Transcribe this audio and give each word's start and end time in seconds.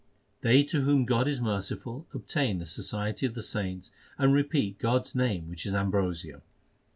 They 0.41 0.63
to 0.63 0.81
whom 0.81 1.05
God 1.05 1.27
is 1.27 1.39
merciful, 1.39 2.07
obtain 2.11 2.57
the 2.57 2.65
society 2.65 3.27
of 3.27 3.35
the 3.35 3.43
saints, 3.43 3.91
And 4.17 4.33
repeat 4.33 4.79
God 4.79 5.01
s 5.01 5.13
name 5.13 5.47
which 5.47 5.63
is 5.67 5.75
ambrosia. 5.75 6.41